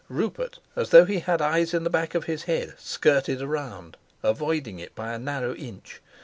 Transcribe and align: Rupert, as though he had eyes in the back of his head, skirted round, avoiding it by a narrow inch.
Rupert, 0.09 0.57
as 0.75 0.89
though 0.89 1.05
he 1.05 1.19
had 1.19 1.43
eyes 1.43 1.75
in 1.75 1.83
the 1.83 1.89
back 1.91 2.15
of 2.15 2.23
his 2.23 2.45
head, 2.45 2.73
skirted 2.79 3.39
round, 3.39 3.97
avoiding 4.23 4.79
it 4.79 4.95
by 4.95 5.13
a 5.13 5.19
narrow 5.19 5.53
inch. 5.53 6.01